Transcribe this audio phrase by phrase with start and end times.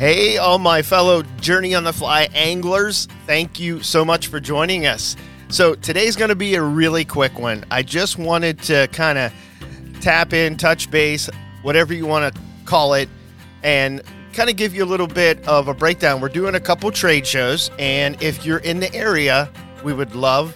[0.00, 4.86] Hey, all my fellow Journey on the Fly anglers, thank you so much for joining
[4.86, 5.14] us.
[5.50, 7.66] So, today's going to be a really quick one.
[7.70, 9.30] I just wanted to kind of
[10.00, 11.28] tap in, touch base,
[11.60, 13.10] whatever you want to call it,
[13.62, 14.00] and
[14.32, 16.22] kind of give you a little bit of a breakdown.
[16.22, 19.50] We're doing a couple trade shows, and if you're in the area,
[19.84, 20.54] we would love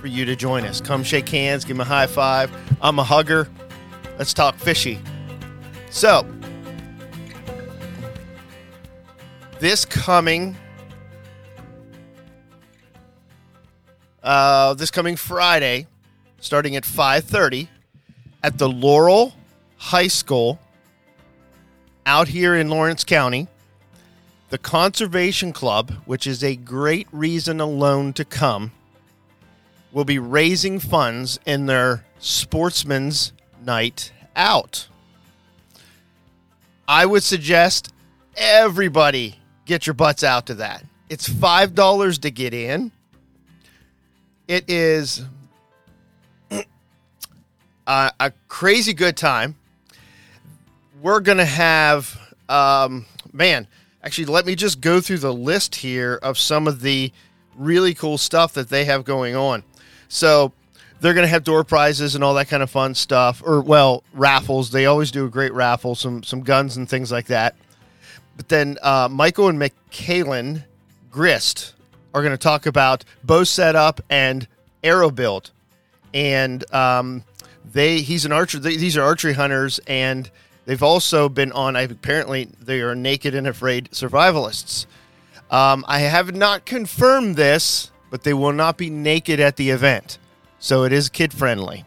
[0.00, 0.80] for you to join us.
[0.80, 2.50] Come shake hands, give me a high five.
[2.82, 3.46] I'm a hugger.
[4.18, 4.98] Let's talk fishy.
[5.88, 6.26] So,
[9.58, 10.56] this coming
[14.22, 15.86] uh, this coming Friday,
[16.40, 17.68] starting at 5:30
[18.42, 19.34] at the Laurel
[19.76, 20.58] High School
[22.04, 23.48] out here in Lawrence County.
[24.48, 28.70] The Conservation Club, which is a great reason alone to come,
[29.90, 33.32] will be raising funds in their Sportsman's
[33.64, 34.86] Night Out.
[36.86, 37.92] I would suggest
[38.36, 40.84] everybody get your butts out to that.
[41.10, 42.90] It's $5 to get in.
[44.48, 45.22] It is
[46.50, 46.64] a,
[47.86, 49.56] a crazy good time.
[51.02, 53.66] We're going to have, um, man,
[54.02, 57.12] actually, let me just go through the list here of some of the
[57.56, 59.62] really cool stuff that they have going on.
[60.08, 60.52] So,
[61.00, 64.02] they're going to have door prizes and all that kind of fun stuff, or well,
[64.14, 64.70] raffles.
[64.70, 67.54] They always do a great raffle, some some guns and things like that.
[68.36, 70.64] But then uh, Michael and McKalen
[71.10, 71.74] Grist
[72.14, 74.46] are going to talk about bow setup and
[74.82, 75.50] arrow build,
[76.12, 77.24] and um,
[77.64, 78.58] they he's an archer.
[78.58, 80.30] They, these are archery hunters, and
[80.66, 81.76] they've also been on.
[81.76, 84.86] Apparently, they are naked and afraid survivalists.
[85.50, 90.18] Um, I have not confirmed this, but they will not be naked at the event
[90.58, 91.84] so it is kid friendly.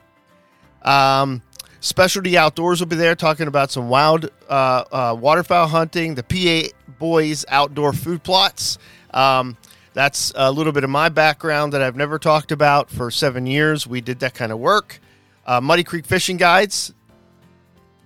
[0.84, 1.42] Um,
[1.82, 6.76] Specialty Outdoors will be there talking about some wild uh, uh, waterfowl hunting, the PA
[6.98, 8.78] Boys outdoor food plots.
[9.12, 9.58] Um,
[9.94, 13.88] that's a little bit of my background that I've never talked about for seven years.
[13.88, 15.00] We did that kind of work.
[15.46, 16.94] Uh, Muddy Creek Fishing Guides,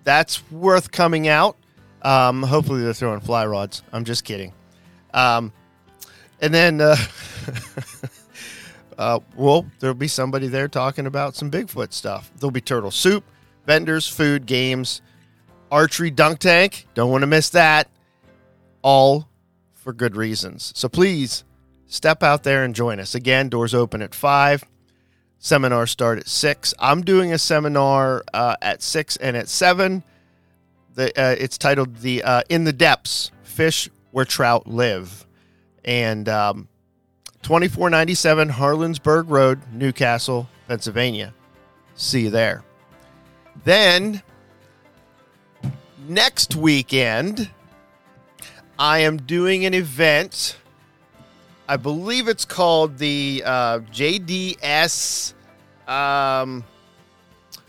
[0.04, 1.58] that's worth coming out.
[2.02, 3.82] Um, hopefully, they're throwing fly rods.
[3.92, 4.54] I'm just kidding.
[5.14, 5.52] Um,
[6.42, 6.80] and then.
[6.80, 6.96] Uh,
[8.98, 12.32] uh, well, there'll be somebody there talking about some Bigfoot stuff.
[12.38, 13.24] There'll be turtle soup,
[13.66, 15.02] vendors, food, games,
[15.72, 16.88] archery dunk tank.
[16.94, 17.90] Don't want to miss that.
[18.82, 19.28] All
[19.74, 20.72] for good reasons.
[20.76, 21.44] So please
[21.88, 23.16] step out there and join us.
[23.16, 24.64] Again, doors open at 5.
[25.40, 26.74] Seminars start at 6.
[26.80, 30.04] I'm doing a seminar uh, at 6 and at 7.
[30.96, 35.26] The, uh, it's titled the uh, In the Depths Fish Where Trout Live.
[35.84, 36.70] And um,
[37.42, 41.34] 2497 Harlansburg Road, New Castle, Pennsylvania.
[41.96, 42.64] See you there.
[43.64, 44.22] Then
[46.08, 47.50] next weekend,
[48.78, 50.58] I am doing an event.
[51.68, 55.34] I believe it's called the uh, JDS
[55.88, 56.64] um,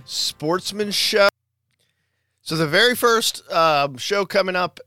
[0.05, 1.29] Sportsman Show.
[2.43, 4.81] So, the very first uh, show coming up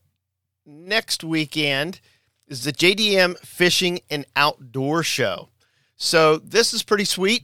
[0.66, 2.02] next weekend
[2.48, 5.50] is the JDM Fishing and Outdoor Show.
[5.98, 7.44] So this is pretty sweet.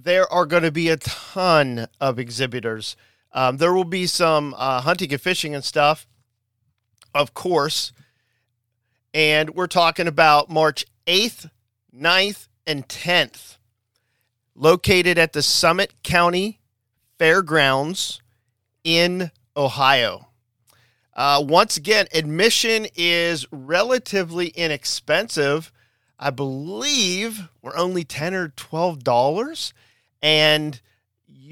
[0.00, 2.94] There are going to be a ton of exhibitors.
[3.32, 6.06] Um, there will be some uh, hunting and fishing and stuff,
[7.12, 7.92] of course.
[9.12, 11.50] And we're talking about March 8th,
[11.92, 13.56] 9th, and 10th,
[14.54, 16.60] located at the Summit County
[17.18, 18.22] Fairgrounds
[18.84, 20.28] in Ohio.
[21.12, 25.72] Uh, once again, admission is relatively inexpensive.
[26.20, 29.72] I believe we're only ten or twelve dollars,
[30.22, 30.80] and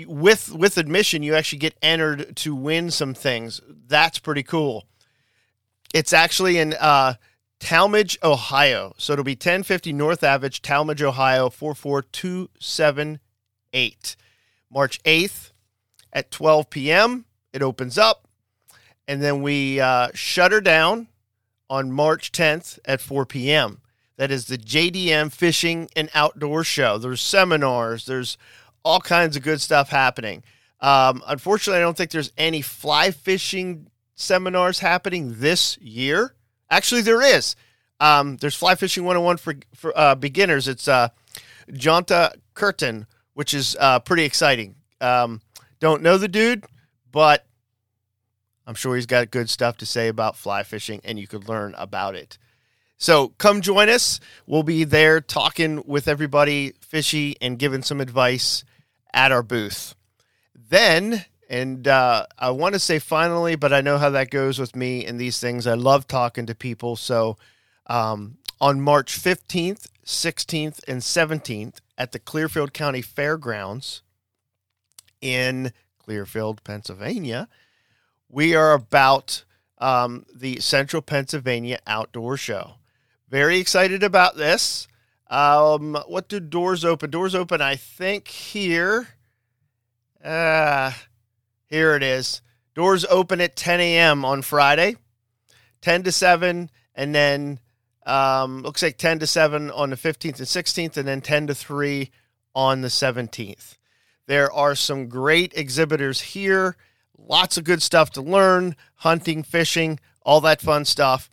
[0.07, 3.61] with with admission, you actually get entered to win some things.
[3.69, 4.85] That's pretty cool.
[5.95, 7.15] It's actually in uh,
[7.61, 8.95] Tallmadge, Ohio.
[8.99, 14.17] So it'll be 1050 North Average, Tallmadge, Ohio, 44278.
[14.69, 15.53] March 8th
[16.13, 17.25] at 12 p.m.
[17.53, 18.27] It opens up
[19.09, 21.09] and then we uh, shut her down
[21.69, 23.81] on March 10th at 4 p.m.
[24.17, 26.99] That is the JDM Fishing and Outdoor Show.
[26.99, 28.39] There's seminars, there's
[28.83, 30.43] all kinds of good stuff happening.
[30.81, 36.35] Um, unfortunately, I don't think there's any fly fishing seminars happening this year.
[36.71, 37.57] Actually, there is.
[38.01, 40.69] Um, there's Fly Fishing 101 for, for uh, beginners.
[40.69, 41.09] It's uh,
[41.71, 44.75] Jonta Curtin, which is uh, pretty exciting.
[45.01, 45.41] Um,
[45.81, 46.65] don't know the dude,
[47.11, 47.47] but
[48.67, 51.75] I'm sure he's got good stuff to say about fly fishing, and you could learn
[51.79, 52.39] about it.
[52.99, 54.21] So come join us.
[54.47, 58.65] We'll be there talking with everybody fishy and giving some advice
[59.13, 59.95] at our booth.
[60.55, 64.75] Then And uh, I want to say finally, but I know how that goes with
[64.75, 65.67] me and these things.
[65.67, 66.97] I love talking to people.
[66.97, 67.37] So
[67.87, 74.03] um, on March 15th, 16th, and 17th at the Clearfield County Fairgrounds
[75.21, 77.49] in Clearfield, Pennsylvania,
[78.29, 79.45] we are about
[79.79, 82.75] um, the Central Pennsylvania Outdoor Show.
[83.29, 84.87] Very excited about this.
[85.29, 87.11] Um, what do doors open?
[87.11, 89.09] Doors open, I think, here.
[90.25, 90.93] Uh,
[91.67, 92.43] here it is.
[92.75, 94.25] Doors open at 10 a.m.
[94.25, 94.97] on Friday,
[95.81, 97.59] 10 to 7, and then
[98.05, 101.55] um, looks like 10 to 7 on the 15th and 16th, and then 10 to
[101.55, 102.11] 3
[102.55, 103.77] on the 17th.
[104.27, 106.77] There are some great exhibitors here,
[107.19, 111.31] lots of good stuff to learn hunting, fishing, all that fun stuff.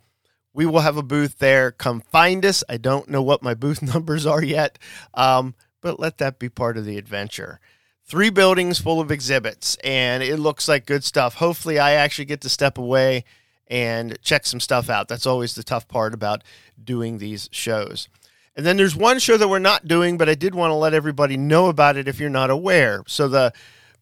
[0.53, 1.71] We will have a booth there.
[1.71, 2.63] Come find us.
[2.69, 4.77] I don't know what my booth numbers are yet,
[5.13, 7.59] um, but let that be part of the adventure.
[8.05, 11.35] Three buildings full of exhibits, and it looks like good stuff.
[11.35, 13.23] Hopefully, I actually get to step away
[13.67, 15.07] and check some stuff out.
[15.07, 16.43] That's always the tough part about
[16.83, 18.09] doing these shows.
[18.55, 20.93] And then there's one show that we're not doing, but I did want to let
[20.93, 23.03] everybody know about it if you're not aware.
[23.07, 23.51] So the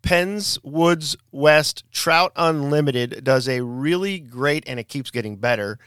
[0.02, 5.80] Penns Woods West Trout Unlimited does a really great, and it keeps getting better,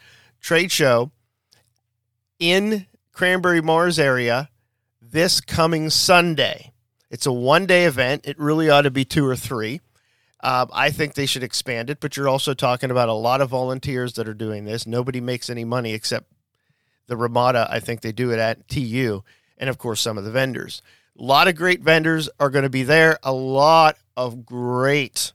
[0.44, 1.10] trade show
[2.38, 4.50] in Cranberry Mars area
[5.00, 6.72] this coming Sunday.
[7.10, 8.26] It's a one day event.
[8.26, 9.80] It really ought to be two or three.
[10.40, 13.48] Uh, I think they should expand it, but you're also talking about a lot of
[13.48, 14.86] volunteers that are doing this.
[14.86, 16.30] Nobody makes any money except
[17.06, 17.66] the Ramada.
[17.70, 19.24] I think they do it at TU,
[19.56, 20.82] and of course, some of the vendors.
[21.18, 23.18] A lot of great vendors are going to be there.
[23.22, 25.32] A lot of great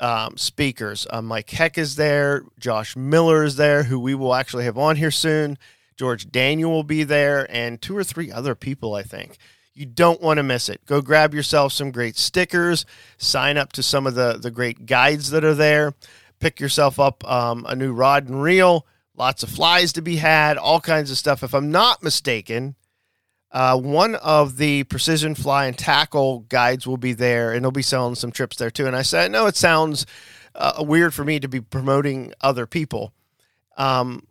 [0.00, 1.06] um, speakers.
[1.10, 2.44] Uh, Mike Heck is there.
[2.58, 5.58] Josh Miller is there, who we will actually have on here soon.
[5.96, 9.36] George Daniel will be there, and two or three other people, I think.
[9.74, 10.84] You don't want to miss it.
[10.86, 12.84] Go grab yourself some great stickers.
[13.18, 15.94] Sign up to some of the, the great guides that are there.
[16.38, 18.86] Pick yourself up um, a new rod and reel.
[19.14, 21.42] Lots of flies to be had, all kinds of stuff.
[21.42, 22.76] If I'm not mistaken,
[23.52, 27.82] uh, one of the precision fly and tackle guides will be there, and they'll be
[27.82, 28.86] selling some trips there too.
[28.86, 30.06] And I said, no, it sounds
[30.54, 33.12] uh, weird for me to be promoting other people.
[33.76, 34.26] Um,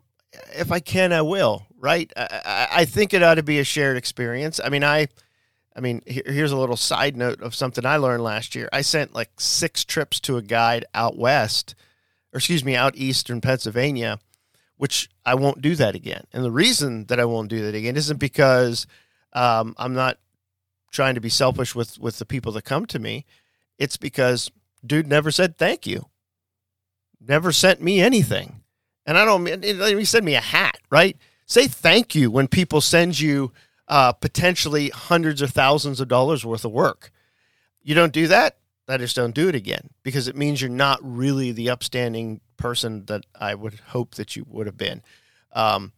[0.53, 1.65] if I can, I will.
[1.77, 2.11] Right?
[2.15, 4.59] I, I, think it ought to be a shared experience.
[4.61, 5.07] I mean, I,
[5.75, 8.67] I mean, here's a little side note of something I learned last year.
[8.73, 11.75] I sent like six trips to a guide out west,
[12.33, 14.19] or excuse me, out eastern Pennsylvania,
[14.75, 16.25] which I won't do that again.
[16.33, 18.87] And the reason that I won't do that again isn't because
[19.33, 20.17] um, I'm not
[20.91, 23.25] trying to be selfish with with the people that come to me.
[23.77, 24.51] It's because
[24.85, 26.07] dude never said thank you.
[27.19, 28.61] Never sent me anything.
[29.05, 31.17] And I don't mean he send me a hat, right?
[31.45, 33.51] Say thank you when people send you
[33.87, 37.11] uh, potentially hundreds of thousands of dollars worth of work.
[37.81, 38.57] You don't do that,
[38.89, 43.05] I just don't do it again because it means you're not really the upstanding person
[43.05, 45.03] that I would hope that you would have been.
[45.53, 45.93] Um,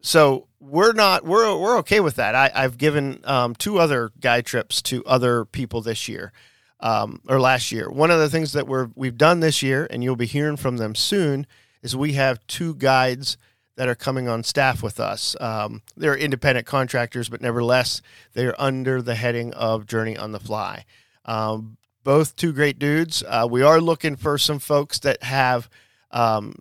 [0.00, 2.34] so we're not we're we're okay with that.
[2.34, 6.32] I, have given um, two other guide trips to other people this year
[6.80, 7.90] um, or last year.
[7.90, 10.78] One of the things that we're we've done this year, and you'll be hearing from
[10.78, 11.46] them soon,
[11.82, 13.36] is we have two guides
[13.76, 15.36] that are coming on staff with us.
[15.40, 18.00] Um, they're independent contractors, but nevertheless,
[18.32, 20.84] they're under the heading of Journey on the Fly.
[21.24, 23.24] Um, both two great dudes.
[23.26, 25.68] Uh, we are looking for some folks that have
[26.12, 26.54] um,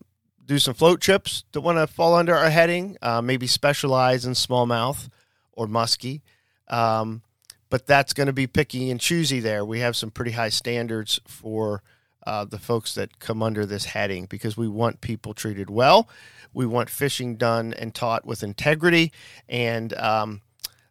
[0.46, 4.34] do some float trips that want to fall under our heading, uh, maybe specialize in
[4.34, 5.10] smallmouth
[5.54, 6.22] or muskie.
[6.68, 7.22] Um,
[7.70, 9.66] but that's going to be picky and choosy there.
[9.66, 11.82] We have some pretty high standards for
[12.26, 16.08] uh, the folks that come under this heading because we want people treated well.
[16.54, 19.12] We want fishing done and taught with integrity.
[19.50, 20.42] And um,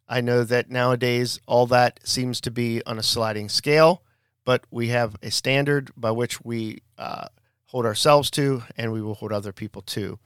[0.07, 4.03] I know that nowadays all that seems to be on a sliding scale,
[4.45, 7.27] but we have a standard by which we uh,
[7.73, 10.19] hold ourselves to, and we will hold other people to.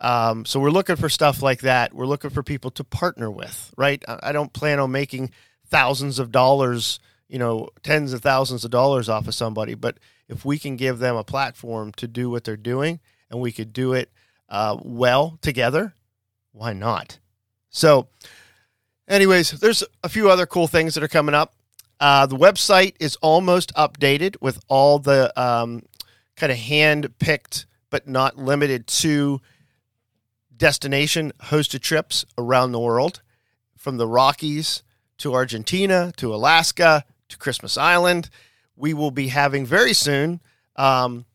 [0.00, 1.92] Um, so we're looking for stuff like that.
[1.92, 4.02] We're looking for people to partner with, right?
[4.06, 5.32] I don't plan on making
[5.66, 10.44] thousands of dollars, you know, tens of thousands of dollars off of somebody, but if
[10.44, 13.92] we can give them a platform to do what they're doing, and we could do
[13.92, 14.08] it
[14.48, 15.94] uh, well together,
[16.52, 17.18] why not?
[17.70, 18.06] So,
[19.08, 21.54] anyways, there's a few other cool things that are coming up.
[21.98, 25.84] Uh, the website is almost updated with all the um,
[26.42, 29.40] kind of hand picked, but not limited to
[30.56, 33.22] destination hosted trips around the world
[33.78, 34.82] from the Rockies
[35.18, 38.28] to Argentina to Alaska to Christmas Island.
[38.74, 40.40] We will be having very soon
[40.74, 41.26] um,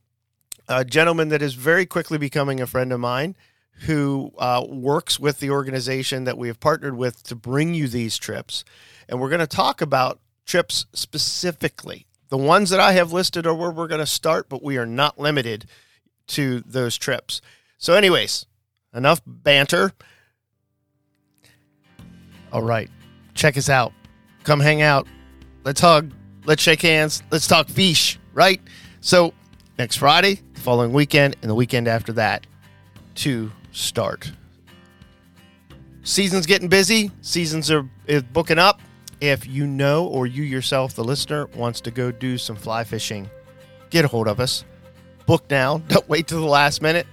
[0.67, 3.37] a gentleman that is very quickly becoming a friend of mine
[3.85, 8.17] who uh, works with the organization that we have partnered with to bring you these
[8.17, 8.65] trips.
[9.07, 13.53] And we're going to talk about trips specifically The ones that I have listed are
[13.53, 15.65] where we're going to start, but we are not limited
[16.27, 17.41] to those trips.
[17.77, 18.45] So, anyways,
[18.93, 19.93] enough banter.
[22.51, 22.89] All right,
[23.33, 23.93] check us out.
[24.43, 25.07] Come hang out.
[25.63, 26.11] Let's hug.
[26.45, 27.23] Let's shake hands.
[27.31, 28.61] Let's talk fish, right?
[28.99, 29.33] So,
[29.77, 32.47] next Friday, the following weekend, and the weekend after that
[33.15, 34.31] to start.
[36.03, 37.11] Season's getting busy.
[37.21, 38.81] Seasons are is booking up.
[39.19, 43.29] If you know or you yourself, the listener, wants to go do some fly fishing,
[43.89, 44.63] get a hold of us.
[45.25, 45.77] Book now.
[45.87, 47.07] Don't wait till the last minute.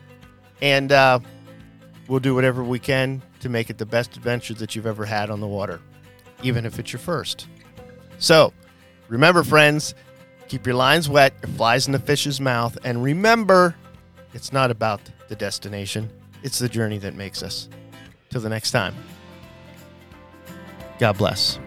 [0.61, 1.21] And uh,
[2.09, 5.31] we'll do whatever we can to make it the best adventure that you've ever had
[5.31, 5.81] on the water,
[6.43, 7.47] even if it's your first.
[8.19, 8.53] So,
[9.09, 9.95] remember, friends,
[10.49, 13.75] keep your lines wet, your flies in the fish's mouth, and remember,
[14.33, 16.11] it's not about the destination,
[16.43, 17.69] it's the journey that makes us.
[18.31, 18.95] Till the next time,
[20.99, 21.59] God bless.